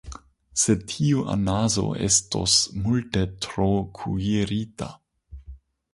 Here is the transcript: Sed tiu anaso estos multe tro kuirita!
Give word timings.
Sed 0.61 0.79
tiu 0.93 1.19
anaso 1.33 1.85
estos 2.07 2.55
multe 2.87 3.25
tro 3.47 3.71
kuirita! 4.01 4.89